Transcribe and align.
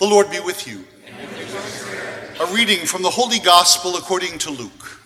The 0.00 0.06
Lord 0.06 0.30
be 0.30 0.40
with 0.40 0.66
you. 0.66 0.82
A 2.40 2.46
reading 2.54 2.86
from 2.86 3.02
the 3.02 3.10
Holy 3.10 3.38
Gospel 3.38 3.98
according 3.98 4.38
to 4.38 4.50
Luke. 4.50 4.98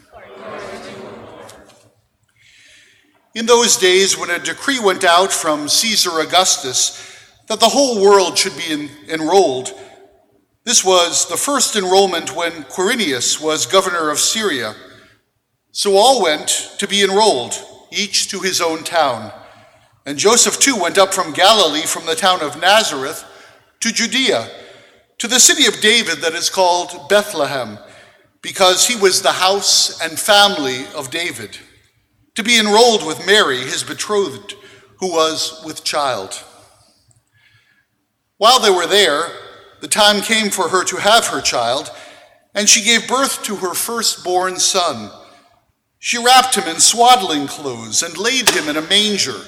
In 3.34 3.45
those 3.45 3.77
days, 3.77 4.16
when 4.16 4.30
a 4.30 4.38
decree 4.38 4.79
went 4.79 5.02
out 5.02 5.32
from 5.32 5.68
Caesar 5.68 6.20
Augustus 6.20 7.18
that 7.48 7.59
the 7.59 7.68
whole 7.68 8.00
world 8.00 8.38
should 8.38 8.57
be 8.57 8.70
en- 8.70 8.88
enrolled, 9.09 9.75
this 10.62 10.84
was 10.84 11.29
the 11.29 11.36
first 11.36 11.74
enrollment 11.74 12.36
when 12.36 12.62
Quirinius 12.62 13.40
was 13.40 13.66
governor 13.66 14.11
of 14.11 14.20
Syria. 14.20 14.76
So 15.72 15.96
all 15.96 16.22
went 16.22 16.76
to 16.79 16.86
be 16.86 17.02
enrolled, 17.02 17.61
each 17.90 18.29
to 18.29 18.38
his 18.38 18.61
own 18.61 18.84
town. 18.84 19.32
And 20.06 20.16
Joseph 20.16 20.61
too 20.61 20.76
went 20.76 20.98
up 20.98 21.12
from 21.12 21.32
Galilee, 21.32 21.82
from 21.82 22.06
the 22.06 22.14
town 22.14 22.42
of 22.42 22.61
Nazareth, 22.61 23.24
to 23.80 23.91
Judea 23.91 24.48
to 25.18 25.28
the 25.28 25.41
city 25.41 25.66
of 25.66 25.80
David 25.80 26.18
that 26.18 26.34
is 26.34 26.50
called 26.50 27.09
Bethlehem, 27.09 27.78
because 28.42 28.86
he 28.86 28.96
was 28.96 29.22
the 29.22 29.32
house 29.32 30.00
and 30.02 30.18
family 30.18 30.86
of 30.95 31.10
David, 31.10 31.56
to 32.34 32.42
be 32.42 32.59
enrolled 32.59 33.06
with 33.06 33.27
Mary, 33.27 33.58
his 33.58 33.82
betrothed, 33.82 34.55
who 34.98 35.10
was 35.12 35.62
with 35.64 35.84
child. 35.84 36.42
While 38.38 38.60
they 38.60 38.70
were 38.70 38.86
there, 38.86 39.28
the 39.80 39.88
time 39.88 40.20
came 40.20 40.50
for 40.50 40.69
her 40.69 40.84
to 40.84 40.96
have 40.96 41.27
her 41.27 41.41
child, 41.41 41.91
and 42.55 42.69
she 42.69 42.84
gave 42.84 43.08
birth 43.08 43.42
to 43.44 43.56
her 43.56 43.74
firstborn 43.74 44.58
son. 44.58 45.10
She 45.98 46.22
wrapped 46.22 46.56
him 46.56 46.69
in 46.69 46.80
swaddling 46.80 47.46
clothes 47.46 48.02
and 48.02 48.19
laid 48.19 48.50
him 48.50 48.69
in 48.69 48.77
a 48.77 48.83
manger, 48.83 49.41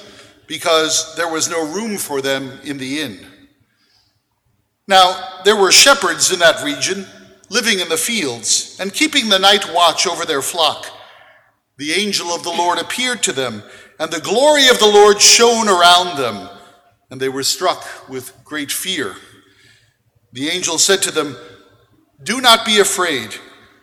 because 0.46 1.14
there 1.16 1.30
was 1.30 1.50
no 1.50 1.66
room 1.66 1.98
for 1.98 2.22
them 2.22 2.60
in 2.64 2.78
the 2.78 3.00
inn. 3.00 3.26
Now, 4.88 5.40
there 5.44 5.56
were 5.56 5.72
shepherds 5.72 6.32
in 6.32 6.38
that 6.38 6.64
region, 6.64 7.06
living 7.50 7.80
in 7.80 7.88
the 7.88 7.96
fields, 7.96 8.76
and 8.80 8.92
keeping 8.92 9.28
the 9.28 9.38
night 9.38 9.72
watch 9.72 10.06
over 10.06 10.24
their 10.24 10.42
flock. 10.42 10.86
The 11.78 11.92
angel 11.92 12.28
of 12.28 12.42
the 12.42 12.50
Lord 12.50 12.78
appeared 12.78 13.22
to 13.24 13.32
them, 13.32 13.62
and 13.98 14.10
the 14.10 14.20
glory 14.20 14.68
of 14.68 14.78
the 14.78 14.86
Lord 14.86 15.20
shone 15.20 15.68
around 15.68 16.16
them, 16.16 16.48
and 17.10 17.20
they 17.20 17.28
were 17.28 17.42
struck 17.42 18.08
with 18.08 18.32
great 18.44 18.70
fear. 18.70 19.16
The 20.32 20.48
angel 20.48 20.78
said 20.78 21.02
to 21.02 21.10
them, 21.10 21.36
Do 22.22 22.40
not 22.40 22.64
be 22.64 22.78
afraid, 22.78 23.34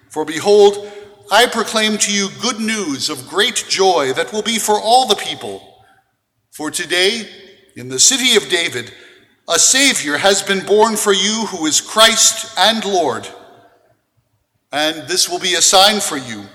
for 0.09 0.25
behold, 0.25 0.91
I 1.31 1.47
proclaim 1.47 1.97
to 1.99 2.13
you 2.13 2.29
good 2.41 2.59
news 2.59 3.09
of 3.09 3.27
great 3.27 3.65
joy 3.67 4.13
that 4.13 4.31
will 4.31 4.41
be 4.41 4.59
for 4.59 4.79
all 4.79 5.07
the 5.07 5.15
people. 5.15 5.83
For 6.51 6.69
today, 6.69 7.27
in 7.75 7.89
the 7.89 7.99
city 7.99 8.35
of 8.35 8.49
David, 8.49 8.93
a 9.47 9.59
Savior 9.59 10.17
has 10.17 10.41
been 10.41 10.65
born 10.65 10.95
for 10.95 11.13
you 11.13 11.45
who 11.47 11.65
is 11.65 11.81
Christ 11.81 12.57
and 12.57 12.83
Lord. 12.85 13.27
And 14.71 15.07
this 15.07 15.29
will 15.29 15.39
be 15.39 15.55
a 15.55 15.61
sign 15.61 15.99
for 15.99 16.17
you. 16.17 16.45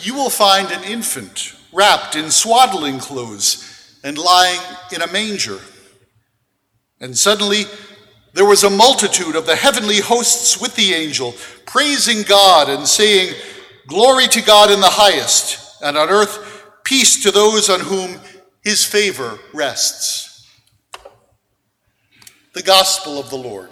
You 0.00 0.14
will 0.14 0.30
find 0.30 0.70
an 0.70 0.84
infant 0.84 1.54
wrapped 1.72 2.16
in 2.16 2.30
swaddling 2.30 2.98
clothes 2.98 3.98
and 4.04 4.16
lying 4.16 4.60
in 4.94 5.02
a 5.02 5.12
manger. 5.12 5.58
And 7.00 7.16
suddenly 7.16 7.64
there 8.32 8.46
was 8.46 8.64
a 8.64 8.70
multitude 8.70 9.34
of 9.34 9.46
the 9.46 9.56
heavenly 9.56 10.00
hosts 10.00 10.60
with 10.60 10.74
the 10.76 10.94
angel, 10.94 11.34
praising 11.66 12.22
God 12.22 12.68
and 12.68 12.86
saying, 12.86 13.34
Glory 13.88 14.28
to 14.28 14.42
God 14.42 14.70
in 14.70 14.80
the 14.80 14.86
highest, 14.86 15.82
and 15.82 15.96
on 15.96 16.10
earth 16.10 16.66
peace 16.84 17.22
to 17.22 17.30
those 17.30 17.68
on 17.68 17.80
whom 17.80 18.20
his 18.62 18.84
favor 18.84 19.38
rests. 19.52 20.27
The 22.58 22.64
Gospel 22.64 23.20
of 23.20 23.30
the 23.30 23.36
Lord. 23.36 23.70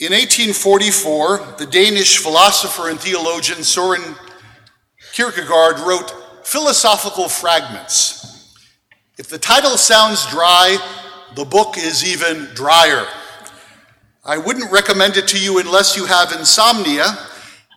In 0.00 0.12
1844, 0.12 1.56
the 1.58 1.66
Danish 1.66 2.16
philosopher 2.16 2.88
and 2.88 2.98
theologian 2.98 3.62
Soren 3.62 4.00
Kierkegaard 5.12 5.80
wrote 5.80 6.10
Philosophical 6.46 7.28
Fragments. 7.28 8.56
If 9.18 9.28
the 9.28 9.38
title 9.38 9.76
sounds 9.76 10.24
dry, 10.30 10.78
the 11.34 11.44
book 11.44 11.76
is 11.76 12.02
even 12.02 12.48
drier. 12.54 13.06
I 14.24 14.38
wouldn't 14.38 14.72
recommend 14.72 15.18
it 15.18 15.28
to 15.28 15.38
you 15.38 15.58
unless 15.58 15.98
you 15.98 16.06
have 16.06 16.32
insomnia, 16.32 17.04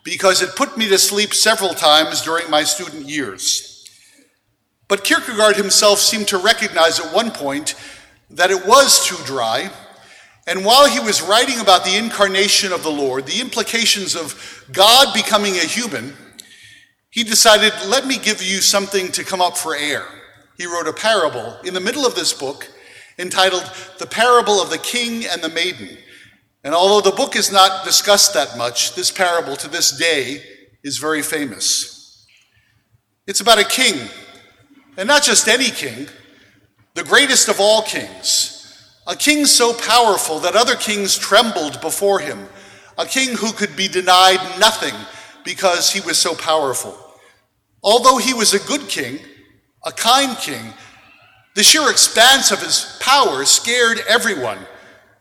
because 0.04 0.42
it 0.42 0.56
put 0.56 0.78
me 0.78 0.88
to 0.90 0.98
sleep 0.98 1.34
several 1.34 1.74
times 1.74 2.22
during 2.22 2.50
my 2.50 2.64
student 2.64 3.08
years. 3.08 3.90
But 4.88 5.04
Kierkegaard 5.04 5.56
himself 5.56 6.00
seemed 6.00 6.28
to 6.30 6.38
recognize 6.38 7.00
at 7.00 7.14
one 7.14 7.32
point 7.32 7.76
that 8.30 8.52
it 8.52 8.66
was 8.66 9.06
too 9.06 9.18
dry 9.26 9.72
and 10.48 10.66
while 10.66 10.90
he 10.90 11.00
was 11.00 11.22
writing 11.22 11.60
about 11.60 11.86
the 11.86 11.96
incarnation 11.96 12.74
of 12.74 12.84
the 12.84 12.92
Lord, 12.92 13.26
the 13.26 13.42
implications 13.42 14.16
of 14.16 14.68
God 14.72 15.14
becoming 15.14 15.54
a 15.56 15.60
human, 15.60 16.14
he 17.10 17.24
decided, 17.24 17.74
let 17.88 18.08
me 18.08 18.18
give 18.18 18.42
you 18.42 18.62
something 18.62 19.12
to 19.12 19.24
come 19.24 19.42
up 19.42 19.56
for 19.56 19.76
air. 19.76 20.06
He 20.58 20.66
wrote 20.66 20.88
a 20.88 20.94
parable 20.94 21.58
in 21.64 21.74
the 21.74 21.80
middle 21.80 22.06
of 22.06 22.16
this 22.16 22.34
book 22.34 22.68
entitled 23.20 23.70
The 24.00 24.08
Parable 24.08 24.62
of 24.62 24.70
the 24.70 24.78
King 24.78 25.26
and 25.26 25.42
the 25.42 25.50
Maiden. 25.50 25.98
And 26.64 26.74
although 26.74 27.10
the 27.10 27.16
book 27.16 27.36
is 27.36 27.52
not 27.52 27.86
discussed 27.86 28.34
that 28.34 28.58
much, 28.58 28.96
this 28.96 29.12
parable 29.12 29.56
to 29.58 29.68
this 29.68 29.92
day 29.92 30.44
is 30.84 30.98
very 30.98 31.22
famous. 31.22 32.26
It's 33.28 33.40
about 33.40 33.60
a 33.60 33.64
king, 33.64 34.10
and 34.98 35.08
not 35.08 35.24
just 35.24 35.48
any 35.48 35.70
king, 35.70 36.08
the 36.94 37.04
greatest 37.04 37.48
of 37.50 37.60
all 37.60 37.82
kings 37.84 38.62
a 39.08 39.16
king 39.16 39.46
so 39.46 39.74
powerful 39.74 40.40
that 40.40 40.56
other 40.56 40.76
kings 40.76 41.18
trembled 41.18 41.82
before 41.82 42.20
him. 42.20 42.48
A 42.98 43.06
king 43.06 43.36
who 43.36 43.52
could 43.52 43.76
be 43.76 43.88
denied 43.88 44.60
nothing 44.60 44.94
because 45.44 45.92
he 45.92 46.02
was 46.02 46.18
so 46.18 46.36
powerful. 46.36 46.96
Although 47.84 48.18
he 48.18 48.34
was 48.34 48.54
a 48.54 48.68
good 48.68 48.88
king, 48.88 49.20
a 49.84 49.92
kind 49.92 50.38
king, 50.38 50.74
the 51.56 51.64
sheer 51.64 51.90
expanse 51.90 52.52
of 52.52 52.62
his 52.62 52.98
power 53.02 53.44
scared 53.44 54.02
everyone. 54.08 54.60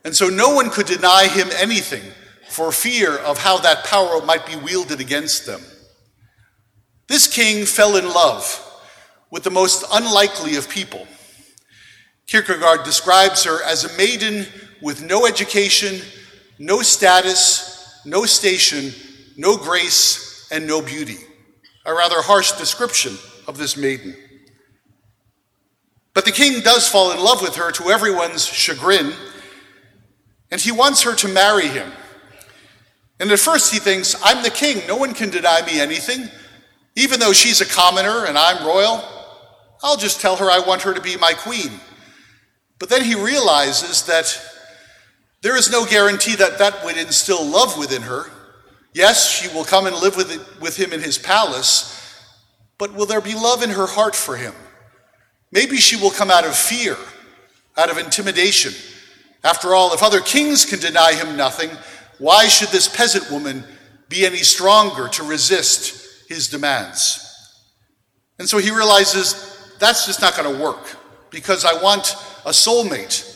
And 0.03 0.15
so 0.15 0.27
no 0.27 0.55
one 0.55 0.69
could 0.69 0.87
deny 0.87 1.27
him 1.27 1.47
anything 1.57 2.03
for 2.49 2.71
fear 2.71 3.17
of 3.17 3.37
how 3.37 3.57
that 3.59 3.85
power 3.85 4.21
might 4.25 4.45
be 4.45 4.55
wielded 4.55 4.99
against 4.99 5.45
them. 5.45 5.61
This 7.07 7.27
king 7.27 7.65
fell 7.65 7.95
in 7.97 8.05
love 8.05 8.59
with 9.29 9.43
the 9.43 9.51
most 9.51 9.85
unlikely 9.91 10.55
of 10.55 10.69
people. 10.69 11.07
Kierkegaard 12.27 12.83
describes 12.83 13.43
her 13.43 13.63
as 13.63 13.83
a 13.83 13.97
maiden 13.97 14.45
with 14.81 15.03
no 15.03 15.25
education, 15.25 16.01
no 16.59 16.81
status, 16.81 18.01
no 18.05 18.25
station, 18.25 18.91
no 19.37 19.57
grace, 19.57 20.47
and 20.51 20.67
no 20.67 20.81
beauty. 20.81 21.17
A 21.85 21.93
rather 21.93 22.21
harsh 22.21 22.51
description 22.53 23.17
of 23.47 23.57
this 23.57 23.75
maiden. 23.75 24.15
But 26.13 26.25
the 26.25 26.31
king 26.31 26.61
does 26.61 26.87
fall 26.87 27.11
in 27.11 27.19
love 27.19 27.41
with 27.41 27.55
her 27.55 27.71
to 27.71 27.89
everyone's 27.89 28.45
chagrin, 28.45 29.13
and 30.51 30.59
he 30.59 30.71
wants 30.71 31.03
her 31.03 31.15
to 31.15 31.27
marry 31.27 31.67
him. 31.67 31.91
And 33.19 33.31
at 33.31 33.39
first 33.39 33.71
he 33.71 33.79
thinks, 33.79 34.15
I'm 34.23 34.43
the 34.43 34.49
king, 34.49 34.81
no 34.87 34.97
one 34.97 35.13
can 35.13 35.29
deny 35.29 35.65
me 35.65 35.79
anything. 35.79 36.27
Even 36.95 37.19
though 37.19 37.33
she's 37.33 37.61
a 37.61 37.65
commoner 37.65 38.25
and 38.25 38.37
I'm 38.37 38.65
royal, 38.65 39.03
I'll 39.83 39.97
just 39.97 40.19
tell 40.19 40.35
her 40.35 40.51
I 40.51 40.59
want 40.59 40.81
her 40.81 40.93
to 40.93 41.01
be 41.01 41.17
my 41.17 41.33
queen. 41.33 41.71
But 42.79 42.89
then 42.89 43.03
he 43.03 43.15
realizes 43.15 44.03
that 44.03 44.39
there 45.41 45.55
is 45.55 45.71
no 45.71 45.85
guarantee 45.85 46.35
that 46.35 46.57
that 46.57 46.83
would 46.83 46.97
instill 46.97 47.43
love 47.45 47.77
within 47.77 48.01
her. 48.01 48.25
Yes, 48.93 49.29
she 49.29 49.47
will 49.55 49.63
come 49.63 49.87
and 49.87 49.95
live 49.95 50.17
with, 50.17 50.31
it, 50.31 50.61
with 50.61 50.75
him 50.77 50.91
in 50.91 50.99
his 50.99 51.17
palace, 51.17 51.97
but 52.77 52.93
will 52.93 53.05
there 53.05 53.21
be 53.21 53.35
love 53.35 53.63
in 53.63 53.69
her 53.69 53.87
heart 53.87 54.15
for 54.15 54.35
him? 54.35 54.53
Maybe 55.51 55.77
she 55.77 55.95
will 55.95 56.11
come 56.11 56.29
out 56.29 56.45
of 56.45 56.55
fear, 56.55 56.97
out 57.77 57.89
of 57.89 57.97
intimidation. 57.97 58.73
After 59.43 59.73
all, 59.73 59.93
if 59.93 60.03
other 60.03 60.21
kings 60.21 60.65
can 60.65 60.79
deny 60.79 61.13
him 61.13 61.35
nothing, 61.35 61.71
why 62.19 62.47
should 62.47 62.69
this 62.69 62.87
peasant 62.87 63.31
woman 63.31 63.63
be 64.07 64.25
any 64.25 64.37
stronger 64.37 65.07
to 65.09 65.23
resist 65.23 66.29
his 66.29 66.47
demands? 66.47 67.27
And 68.37 68.47
so 68.47 68.57
he 68.59 68.71
realizes 68.71 69.75
that's 69.79 70.05
just 70.05 70.21
not 70.21 70.35
going 70.35 70.55
to 70.55 70.63
work 70.63 70.95
because 71.31 71.65
I 71.65 71.81
want 71.81 72.15
a 72.45 72.51
soulmate. 72.51 73.27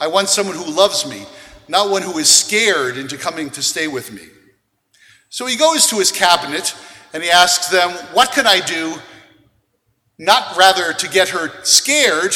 I 0.00 0.08
want 0.08 0.28
someone 0.28 0.56
who 0.56 0.70
loves 0.70 1.06
me, 1.06 1.24
not 1.68 1.90
one 1.90 2.02
who 2.02 2.18
is 2.18 2.28
scared 2.28 2.96
into 2.96 3.16
coming 3.16 3.50
to 3.50 3.62
stay 3.62 3.86
with 3.86 4.12
me. 4.12 4.22
So 5.28 5.46
he 5.46 5.56
goes 5.56 5.86
to 5.88 5.96
his 5.96 6.10
cabinet 6.10 6.74
and 7.14 7.22
he 7.22 7.30
asks 7.30 7.68
them, 7.68 7.90
What 8.12 8.32
can 8.32 8.46
I 8.46 8.60
do? 8.60 8.96
Not 10.18 10.56
rather 10.56 10.92
to 10.92 11.08
get 11.08 11.28
her 11.30 11.50
scared, 11.64 12.34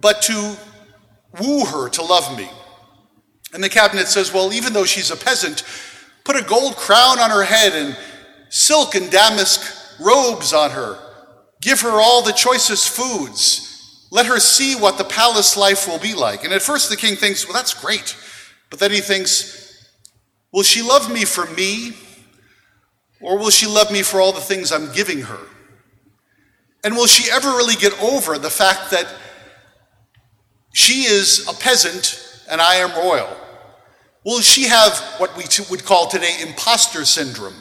but 0.00 0.22
to 0.22 0.56
woo 1.38 1.64
her 1.64 1.88
to 1.90 2.02
love 2.02 2.36
me. 2.36 2.48
And 3.52 3.62
the 3.62 3.68
cabinet 3.68 4.08
says, 4.08 4.32
Well, 4.32 4.52
even 4.52 4.72
though 4.72 4.84
she's 4.84 5.10
a 5.10 5.16
peasant, 5.16 5.64
put 6.24 6.36
a 6.36 6.42
gold 6.42 6.76
crown 6.76 7.18
on 7.18 7.30
her 7.30 7.44
head 7.44 7.72
and 7.72 7.96
silk 8.48 8.94
and 8.94 9.10
damask 9.10 9.60
robes 10.00 10.52
on 10.52 10.70
her. 10.70 10.98
Give 11.60 11.80
her 11.80 12.00
all 12.00 12.22
the 12.22 12.32
choicest 12.32 12.88
foods. 12.88 14.06
Let 14.10 14.26
her 14.26 14.40
see 14.40 14.74
what 14.74 14.98
the 14.98 15.04
palace 15.04 15.56
life 15.56 15.86
will 15.86 15.98
be 15.98 16.14
like. 16.14 16.44
And 16.44 16.52
at 16.52 16.62
first 16.62 16.90
the 16.90 16.96
king 16.96 17.16
thinks, 17.16 17.44
well, 17.44 17.54
that's 17.54 17.74
great. 17.74 18.16
But 18.70 18.78
then 18.78 18.90
he 18.90 19.00
thinks, 19.00 19.88
will 20.52 20.62
she 20.62 20.82
love 20.82 21.12
me 21.12 21.24
for 21.24 21.46
me? 21.46 21.92
Or 23.20 23.38
will 23.38 23.50
she 23.50 23.66
love 23.66 23.92
me 23.92 24.02
for 24.02 24.20
all 24.20 24.32
the 24.32 24.40
things 24.40 24.72
I'm 24.72 24.92
giving 24.92 25.22
her? 25.22 25.38
And 26.82 26.96
will 26.96 27.06
she 27.06 27.30
ever 27.30 27.48
really 27.48 27.74
get 27.74 28.00
over 28.02 28.38
the 28.38 28.50
fact 28.50 28.90
that 28.92 29.06
she 30.72 31.02
is 31.02 31.46
a 31.48 31.52
peasant 31.52 32.42
and 32.50 32.60
I 32.60 32.76
am 32.76 32.90
royal? 32.92 33.36
Will 34.24 34.40
she 34.40 34.64
have 34.64 34.98
what 35.18 35.36
we 35.36 35.44
would 35.70 35.84
call 35.84 36.08
today 36.08 36.36
imposter 36.42 37.04
syndrome, 37.04 37.54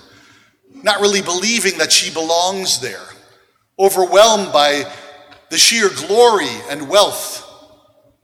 not 0.83 0.99
really 0.99 1.21
believing 1.21 1.77
that 1.77 1.91
she 1.91 2.13
belongs 2.13 2.79
there, 2.79 3.05
overwhelmed 3.77 4.51
by 4.51 4.91
the 5.49 5.57
sheer 5.57 5.89
glory 6.07 6.49
and 6.69 6.89
wealth 6.89 7.45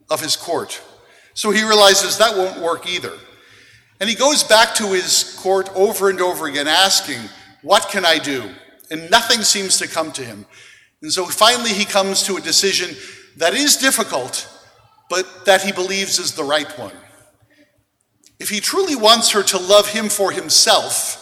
of 0.09 0.21
his 0.21 0.35
court? 0.35 0.81
So 1.33 1.51
he 1.51 1.63
realizes 1.63 2.17
that 2.17 2.35
won't 2.35 2.59
work 2.59 2.87
either. 2.87 3.13
And 3.99 4.09
he 4.09 4.15
goes 4.15 4.43
back 4.43 4.75
to 4.75 4.87
his 4.87 5.37
court 5.39 5.69
over 5.75 6.09
and 6.09 6.19
over 6.19 6.47
again, 6.47 6.67
asking, 6.67 7.19
What 7.61 7.89
can 7.89 8.05
I 8.05 8.19
do? 8.19 8.49
And 8.91 9.09
nothing 9.09 9.41
seems 9.41 9.77
to 9.77 9.87
come 9.87 10.11
to 10.13 10.23
him. 10.23 10.45
And 11.01 11.11
so 11.11 11.25
finally 11.25 11.71
he 11.71 11.85
comes 11.85 12.23
to 12.23 12.35
a 12.35 12.41
decision 12.41 12.95
that 13.37 13.53
is 13.53 13.77
difficult, 13.77 14.49
but 15.09 15.45
that 15.45 15.61
he 15.61 15.71
believes 15.71 16.19
is 16.19 16.33
the 16.33 16.43
right 16.43 16.69
one. 16.77 16.95
If 18.39 18.49
he 18.49 18.59
truly 18.59 18.95
wants 18.95 19.31
her 19.31 19.43
to 19.43 19.57
love 19.57 19.87
him 19.87 20.09
for 20.09 20.31
himself, 20.31 21.21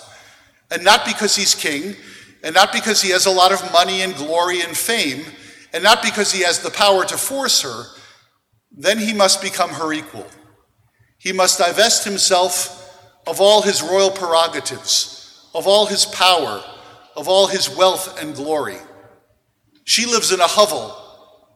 and 0.71 0.83
not 0.83 1.06
because 1.06 1.35
he's 1.35 1.53
king, 1.53 1.95
and 2.44 2.56
not 2.56 2.74
because 2.74 3.01
he 3.01 3.12
has 3.12 3.25
a 3.25 3.31
lot 3.31 3.51
of 3.51 3.71
money 3.71 4.01
and 4.01 4.15
glory 4.15 4.62
and 4.62 4.75
fame, 4.75 5.25
and 5.74 5.83
not 5.83 6.01
because 6.01 6.31
he 6.31 6.44
has 6.44 6.59
the 6.59 6.71
power 6.71 7.06
to 7.06 7.18
force 7.18 7.62
her, 7.62 7.85
then 8.71 8.97
he 8.97 9.13
must 9.13 9.41
become 9.41 9.69
her 9.69 9.94
equal. 9.94 10.25
He 11.19 11.31
must 11.31 11.59
divest 11.59 12.03
himself 12.03 12.79
of 13.27 13.39
all 13.39 13.62
his 13.62 13.81
royal 13.81 14.12
prerogatives, 14.12 15.50
of 15.53 15.68
all 15.68 15.86
his 15.86 16.06
power, 16.06 16.63
of 17.15 17.27
all 17.27 17.47
his 17.47 17.69
wealth 17.69 18.21
and 18.21 18.36
glory. 18.36 18.77
She 19.86 20.06
lives 20.06 20.31
in 20.31 20.39
a 20.39 20.47
hovel. 20.47 20.97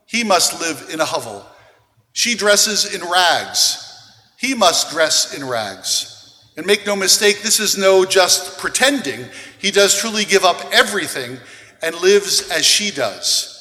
He 0.06 0.24
must 0.24 0.62
live 0.62 0.90
in 0.92 1.02
a 1.02 1.06
hovel. 1.06 1.46
She 2.18 2.34
dresses 2.34 2.96
in 2.96 3.08
rags. 3.08 3.78
He 4.40 4.56
must 4.56 4.90
dress 4.90 5.36
in 5.36 5.48
rags. 5.48 6.42
And 6.58 6.66
make 6.66 6.84
no 6.84 6.96
mistake, 6.96 7.44
this 7.44 7.60
is 7.60 7.78
no 7.78 8.06
just 8.06 8.58
pretending. 8.58 9.24
He 9.60 9.70
does 9.70 9.96
truly 9.96 10.26
give 10.26 10.44
up 10.44 10.60
everything 10.72 11.38
and 11.84 11.96
lives 12.02 12.50
as 12.50 12.66
she 12.66 12.90
does. 12.90 13.54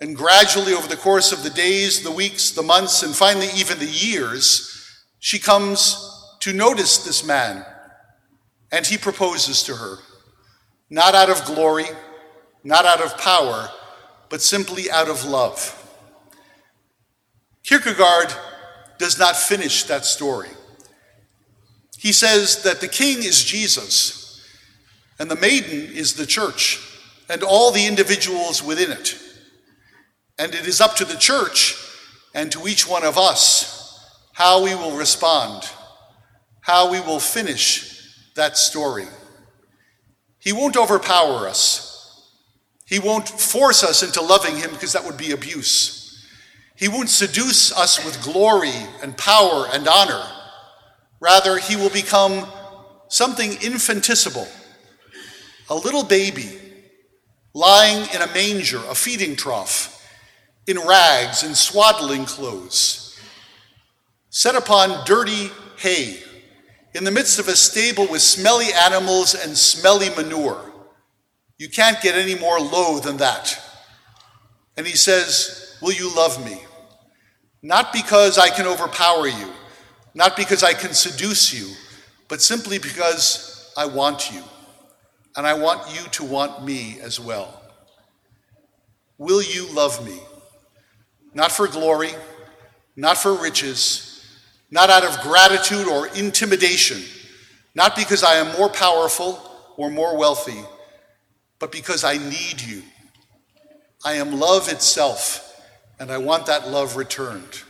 And 0.00 0.16
gradually, 0.16 0.74
over 0.74 0.88
the 0.88 0.96
course 0.96 1.30
of 1.30 1.44
the 1.44 1.50
days, 1.50 2.02
the 2.02 2.10
weeks, 2.10 2.50
the 2.50 2.64
months, 2.64 3.04
and 3.04 3.14
finally 3.14 3.46
even 3.54 3.78
the 3.78 3.86
years, 3.86 4.92
she 5.20 5.38
comes 5.38 5.96
to 6.40 6.52
notice 6.52 7.04
this 7.04 7.24
man. 7.24 7.64
And 8.72 8.84
he 8.84 8.98
proposes 8.98 9.62
to 9.62 9.76
her, 9.76 9.98
not 10.90 11.14
out 11.14 11.30
of 11.30 11.44
glory, 11.44 11.86
not 12.64 12.86
out 12.86 13.02
of 13.02 13.16
power, 13.18 13.70
but 14.28 14.42
simply 14.42 14.90
out 14.90 15.08
of 15.08 15.24
love. 15.24 15.76
Kierkegaard 17.64 18.32
does 18.98 19.18
not 19.18 19.36
finish 19.36 19.84
that 19.84 20.04
story. 20.04 20.48
He 21.98 22.12
says 22.12 22.62
that 22.62 22.80
the 22.80 22.88
king 22.88 23.18
is 23.18 23.44
Jesus, 23.44 24.42
and 25.18 25.30
the 25.30 25.36
maiden 25.36 25.92
is 25.92 26.14
the 26.14 26.26
church, 26.26 26.80
and 27.28 27.42
all 27.42 27.70
the 27.70 27.86
individuals 27.86 28.62
within 28.62 28.90
it. 28.90 29.18
And 30.38 30.54
it 30.54 30.66
is 30.66 30.80
up 30.80 30.96
to 30.96 31.04
the 31.04 31.18
church 31.18 31.76
and 32.34 32.50
to 32.52 32.66
each 32.66 32.88
one 32.88 33.04
of 33.04 33.18
us 33.18 33.78
how 34.32 34.64
we 34.64 34.74
will 34.74 34.96
respond, 34.96 35.68
how 36.62 36.90
we 36.90 37.00
will 37.00 37.20
finish 37.20 38.14
that 38.36 38.56
story. 38.56 39.06
He 40.38 40.52
won't 40.52 40.78
overpower 40.78 41.46
us. 41.46 41.86
He 42.86 42.98
won't 42.98 43.28
force 43.28 43.84
us 43.84 44.02
into 44.02 44.22
loving 44.22 44.56
him 44.56 44.70
because 44.70 44.94
that 44.94 45.04
would 45.04 45.18
be 45.18 45.32
abuse. 45.32 45.99
He 46.80 46.88
won't 46.88 47.10
seduce 47.10 47.76
us 47.76 48.02
with 48.02 48.22
glory 48.22 48.72
and 49.02 49.14
power 49.14 49.68
and 49.70 49.86
honor. 49.86 50.24
Rather, 51.20 51.58
he 51.58 51.76
will 51.76 51.90
become 51.90 52.46
something 53.08 53.52
infinitesimal, 53.62 54.48
a 55.68 55.74
little 55.74 56.02
baby 56.02 56.58
lying 57.52 58.08
in 58.14 58.22
a 58.22 58.32
manger, 58.32 58.80
a 58.88 58.94
feeding 58.94 59.36
trough, 59.36 60.08
in 60.66 60.78
rags 60.78 61.42
and 61.42 61.54
swaddling 61.54 62.24
clothes, 62.24 63.20
set 64.30 64.54
upon 64.54 65.04
dirty 65.04 65.50
hay, 65.76 66.18
in 66.94 67.04
the 67.04 67.10
midst 67.10 67.38
of 67.38 67.48
a 67.48 67.56
stable 67.56 68.06
with 68.06 68.22
smelly 68.22 68.72
animals 68.72 69.34
and 69.34 69.56
smelly 69.56 70.08
manure. 70.16 70.72
You 71.58 71.68
can't 71.68 72.00
get 72.00 72.14
any 72.14 72.36
more 72.36 72.58
low 72.58 73.00
than 73.00 73.18
that. 73.18 73.60
And 74.78 74.86
he 74.86 74.96
says, 74.96 75.76
Will 75.82 75.92
you 75.92 76.14
love 76.16 76.42
me? 76.44 76.62
Not 77.62 77.92
because 77.92 78.38
I 78.38 78.48
can 78.48 78.66
overpower 78.66 79.28
you, 79.28 79.48
not 80.14 80.36
because 80.36 80.62
I 80.62 80.72
can 80.72 80.94
seduce 80.94 81.52
you, 81.52 81.74
but 82.28 82.40
simply 82.40 82.78
because 82.78 83.72
I 83.76 83.86
want 83.86 84.30
you. 84.32 84.42
And 85.36 85.46
I 85.46 85.54
want 85.54 85.94
you 85.94 86.08
to 86.10 86.24
want 86.24 86.64
me 86.64 86.98
as 87.00 87.20
well. 87.20 87.62
Will 89.18 89.42
you 89.42 89.72
love 89.72 90.04
me? 90.04 90.18
Not 91.34 91.52
for 91.52 91.68
glory, 91.68 92.10
not 92.96 93.16
for 93.16 93.34
riches, 93.34 94.26
not 94.70 94.90
out 94.90 95.04
of 95.04 95.20
gratitude 95.20 95.86
or 95.86 96.08
intimidation, 96.08 97.02
not 97.74 97.94
because 97.94 98.24
I 98.24 98.34
am 98.34 98.56
more 98.58 98.68
powerful 98.68 99.38
or 99.76 99.90
more 99.90 100.16
wealthy 100.16 100.60
but 101.60 101.70
because 101.70 102.02
I 102.02 102.16
need 102.16 102.60
you. 102.60 102.82
I 104.04 104.14
am 104.14 104.40
love 104.40 104.68
itself, 104.68 105.49
and 106.00 106.10
I 106.10 106.18
want 106.18 106.46
that 106.46 106.66
love 106.66 106.96
returned. 106.96 107.62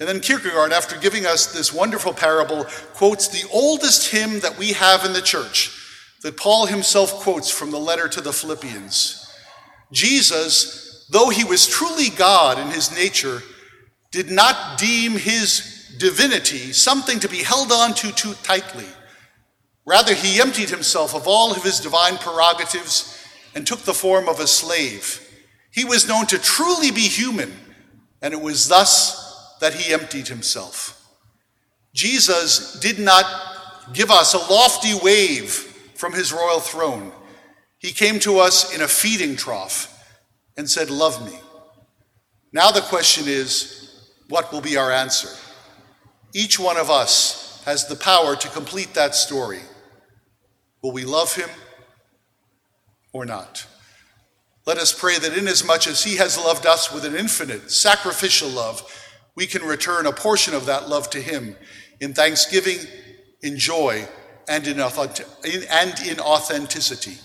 And 0.00 0.08
then 0.08 0.20
Kierkegaard, 0.20 0.72
after 0.72 0.98
giving 0.98 1.26
us 1.26 1.52
this 1.52 1.72
wonderful 1.72 2.12
parable, 2.12 2.64
quotes 2.94 3.28
the 3.28 3.48
oldest 3.52 4.10
hymn 4.10 4.40
that 4.40 4.58
we 4.58 4.72
have 4.72 5.04
in 5.04 5.12
the 5.12 5.22
church 5.22 5.76
that 6.22 6.36
Paul 6.36 6.66
himself 6.66 7.12
quotes 7.20 7.50
from 7.50 7.70
the 7.70 7.78
letter 7.78 8.08
to 8.08 8.20
the 8.20 8.32
Philippians. 8.32 9.32
Jesus, 9.92 11.06
though 11.10 11.28
he 11.28 11.44
was 11.44 11.66
truly 11.66 12.08
God 12.10 12.58
in 12.58 12.68
his 12.68 12.94
nature, 12.94 13.42
did 14.10 14.30
not 14.30 14.78
deem 14.78 15.12
his 15.12 15.94
divinity 15.98 16.72
something 16.72 17.20
to 17.20 17.28
be 17.28 17.42
held 17.42 17.70
on 17.70 17.94
to 17.94 18.10
too 18.12 18.34
tightly. 18.42 18.86
Rather, 19.86 20.14
he 20.14 20.40
emptied 20.40 20.70
himself 20.70 21.14
of 21.14 21.28
all 21.28 21.52
of 21.52 21.62
his 21.62 21.80
divine 21.80 22.16
prerogatives 22.18 23.16
and 23.54 23.66
took 23.66 23.80
the 23.80 23.94
form 23.94 24.28
of 24.28 24.40
a 24.40 24.46
slave. 24.46 25.29
He 25.70 25.84
was 25.84 26.08
known 26.08 26.26
to 26.26 26.38
truly 26.38 26.90
be 26.90 27.02
human, 27.02 27.52
and 28.22 28.34
it 28.34 28.40
was 28.40 28.68
thus 28.68 29.56
that 29.60 29.74
he 29.74 29.92
emptied 29.92 30.28
himself. 30.28 30.96
Jesus 31.94 32.78
did 32.80 32.98
not 32.98 33.24
give 33.92 34.10
us 34.10 34.34
a 34.34 34.52
lofty 34.52 34.94
wave 34.94 35.50
from 35.94 36.12
his 36.12 36.32
royal 36.32 36.60
throne. 36.60 37.12
He 37.78 37.92
came 37.92 38.18
to 38.20 38.38
us 38.38 38.74
in 38.74 38.82
a 38.82 38.88
feeding 38.88 39.36
trough 39.36 39.96
and 40.56 40.68
said, 40.68 40.90
Love 40.90 41.24
me. 41.24 41.38
Now 42.52 42.70
the 42.70 42.80
question 42.80 43.24
is, 43.26 43.80
what 44.28 44.52
will 44.52 44.60
be 44.60 44.76
our 44.76 44.90
answer? 44.90 45.28
Each 46.34 46.58
one 46.58 46.76
of 46.76 46.90
us 46.90 47.62
has 47.64 47.86
the 47.86 47.96
power 47.96 48.36
to 48.36 48.48
complete 48.48 48.94
that 48.94 49.14
story. 49.14 49.60
Will 50.82 50.92
we 50.92 51.04
love 51.04 51.34
him 51.34 51.50
or 53.12 53.24
not? 53.26 53.66
Let 54.66 54.78
us 54.78 54.92
pray 54.92 55.18
that 55.18 55.36
inasmuch 55.36 55.86
as 55.86 56.04
he 56.04 56.16
has 56.16 56.38
loved 56.38 56.66
us 56.66 56.92
with 56.92 57.04
an 57.04 57.16
infinite 57.16 57.70
sacrificial 57.70 58.48
love, 58.48 58.82
we 59.34 59.46
can 59.46 59.62
return 59.62 60.06
a 60.06 60.12
portion 60.12 60.54
of 60.54 60.66
that 60.66 60.88
love 60.88 61.10
to 61.10 61.20
him 61.20 61.56
in 62.00 62.14
thanksgiving, 62.14 62.78
in 63.42 63.58
joy, 63.58 64.08
and 64.48 64.66
in, 64.66 64.80
authenticity. 64.80 67.18